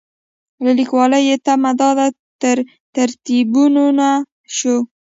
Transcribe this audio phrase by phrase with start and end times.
[0.63, 2.07] له لیکوالو یې تمه دا ده
[2.95, 4.07] تریبیونونه
[4.55, 4.77] شو.